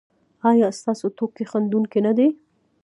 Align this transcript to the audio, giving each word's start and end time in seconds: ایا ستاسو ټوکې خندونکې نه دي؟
ایا 0.49 0.67
ستاسو 0.79 1.05
ټوکې 1.17 1.43
خندونکې 1.51 1.99
نه 2.05 2.11
دي؟ 2.17 2.27